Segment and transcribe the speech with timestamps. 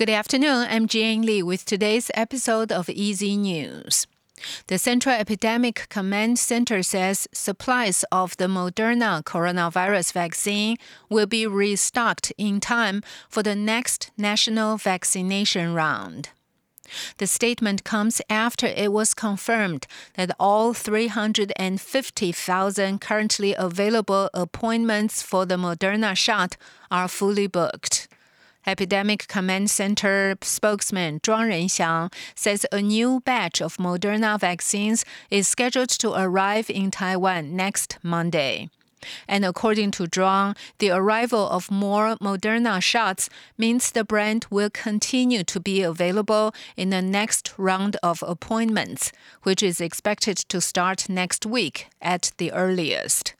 [0.00, 0.64] Good afternoon.
[0.70, 4.06] I'm Jane Lee with today's episode of EZ News.
[4.68, 10.78] The Central Epidemic Command Center says supplies of the Moderna coronavirus vaccine
[11.10, 16.30] will be restocked in time for the next national vaccination round.
[17.18, 25.56] The statement comes after it was confirmed that all 350,000 currently available appointments for the
[25.56, 26.56] Moderna shot
[26.90, 27.99] are fully booked.
[28.66, 35.88] Epidemic Command Center spokesman Zhuang Renxiang says a new batch of Moderna vaccines is scheduled
[35.88, 38.68] to arrive in Taiwan next Monday.
[39.26, 45.42] And according to Zhuang, the arrival of more Moderna shots means the brand will continue
[45.44, 49.10] to be available in the next round of appointments,
[49.42, 53.34] which is expected to start next week at the earliest.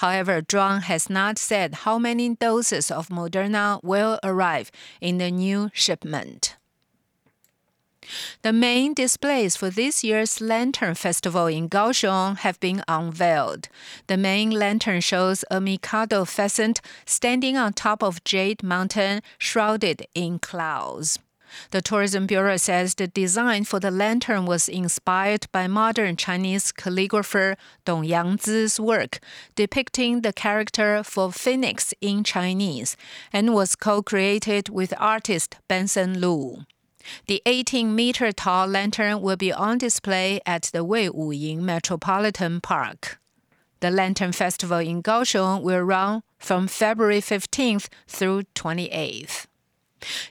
[0.00, 5.70] However, Zhuang has not said how many doses of Moderna will arrive in the new
[5.74, 6.56] shipment.
[8.40, 13.68] The main displays for this year's Lantern Festival in Kaohsiung have been unveiled.
[14.06, 20.38] The main lantern shows a Mikado pheasant standing on top of Jade Mountain, shrouded in
[20.38, 21.18] clouds.
[21.70, 27.56] The Tourism Bureau says the design for the lantern was inspired by modern Chinese calligrapher
[27.84, 29.20] Dong Yangzi's work
[29.54, 32.96] depicting the character for phoenix in Chinese
[33.32, 36.64] and was co-created with artist Benson Lu.
[37.26, 43.18] The 18 meter tall lantern will be on display at the Wei Wuying Metropolitan Park.
[43.80, 49.46] The Lantern Festival in Kaohsiung will run from February 15th through 28th.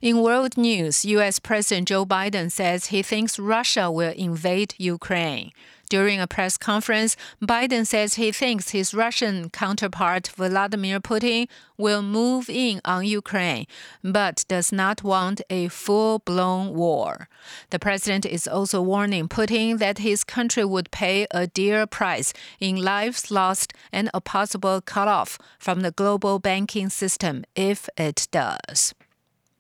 [0.02, 5.52] In world news, US President Joe Biden says he thinks Russia will invade Ukraine.
[5.90, 12.48] During a press conference, Biden says he thinks his Russian counterpart Vladimir Putin will move
[12.48, 13.66] in on Ukraine,
[14.04, 17.28] but does not want a full blown war.
[17.72, 22.76] The president is also warning Putin that his country would pay a dear price in
[22.76, 28.94] lives lost and a possible cutoff from the global banking system if it does.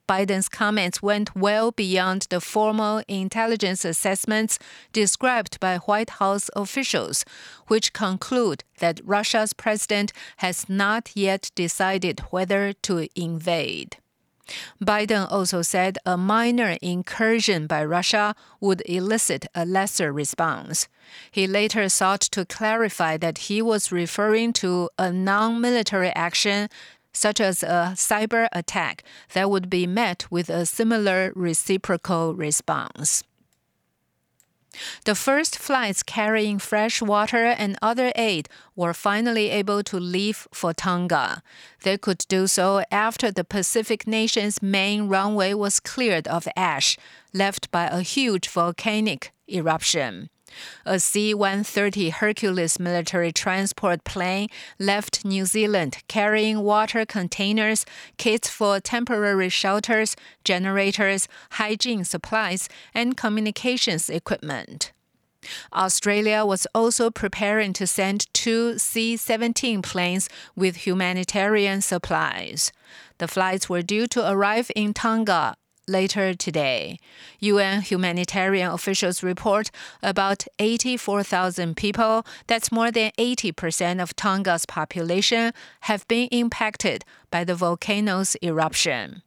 [0.10, 4.58] Biden's comments went well beyond the formal intelligence assessments
[4.92, 7.24] described by White House officials,
[7.68, 13.98] which conclude that Russia's president has not yet decided whether to invade.
[14.84, 20.88] Biden also said a minor incursion by Russia would elicit a lesser response.
[21.30, 26.68] He later sought to clarify that he was referring to a non military action
[27.14, 29.04] such as a cyber attack
[29.34, 33.24] that would be met with a similar reciprocal response.
[35.06, 40.74] The first flights carrying fresh water and other aid were finally able to leave for
[40.74, 41.42] Tonga.
[41.84, 46.98] They could do so after the Pacific nation's main runway was cleared of ash
[47.34, 50.30] left by a huge volcanic eruption.
[50.86, 57.86] A C 130 Hercules military transport plane left New Zealand carrying water containers,
[58.18, 64.92] kits for temporary shelters, generators, hygiene supplies, and communications equipment.
[65.74, 72.72] Australia was also preparing to send two C 17 planes with humanitarian supplies.
[73.20, 75.56] The flights were due to arrive in Tonga
[75.90, 77.00] later today.
[77.40, 85.52] UN humanitarian officials report about 84,000 people, that's more than 80% of Tonga's population,
[85.82, 89.24] have been impacted by the volcano's eruption.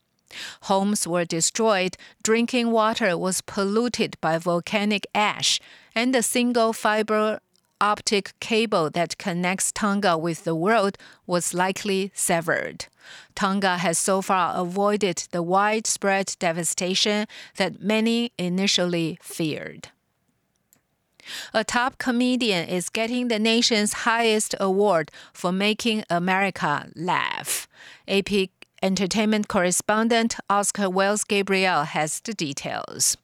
[0.62, 5.60] Homes were destroyed, drinking water was polluted by volcanic ash,
[5.94, 7.40] and the single fiber
[7.82, 12.87] optic cable that connects Tonga with the world was likely severed.
[13.34, 17.26] Tonga has so far avoided the widespread devastation
[17.56, 19.88] that many initially feared.
[21.53, 27.69] A top comedian is getting the nation's highest award for making America laugh.
[28.09, 28.48] AP
[28.82, 33.16] entertainment correspondent Oscar Wells Gabriel has the details.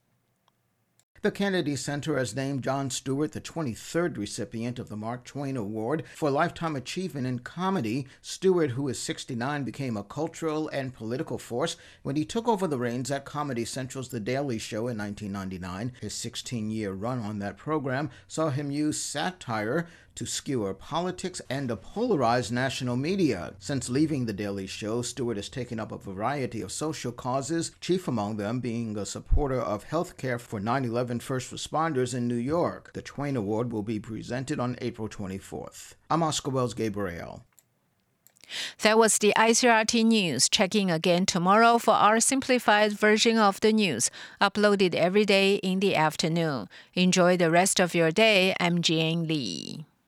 [1.28, 6.04] The Kennedy Center has named Jon Stewart the 23rd recipient of the Mark Twain Award
[6.14, 8.06] for Lifetime Achievement in Comedy.
[8.22, 12.78] Stewart, who is 69, became a cultural and political force when he took over the
[12.78, 15.92] reins at Comedy Central's The Daily Show in 1999.
[16.00, 19.86] His 16 year run on that program saw him use satire
[20.18, 23.54] to skewer politics and to polarize national media.
[23.60, 28.08] Since leaving The Daily Show, Stewart has taken up a variety of social causes, chief
[28.08, 32.34] among them being a supporter of health care for 9 11 first responders in New
[32.34, 32.90] York.
[32.94, 35.94] The Twain Award will be presented on April 24th.
[36.10, 37.44] I'm Oscar Wells Gabriel.
[38.82, 40.48] That was the ICRT news.
[40.48, 44.10] Check in again tomorrow for our simplified version of the news,
[44.40, 46.68] uploaded every day in the afternoon.
[46.94, 48.56] Enjoy the rest of your day.
[48.58, 49.86] I'm Jane Lee.